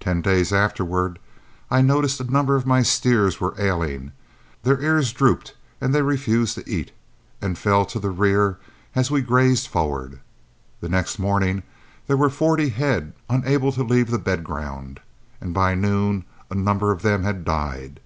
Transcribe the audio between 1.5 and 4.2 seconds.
I noticed a number of my steers were ailing;